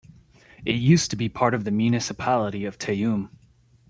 It 0.65 0.77
used 0.77 1.11
to 1.11 1.15
be 1.15 1.29
part 1.29 1.53
of 1.53 1.63
the 1.63 1.69
Municipality 1.69 2.65
of 2.65 2.79
Tayum. 2.79 3.29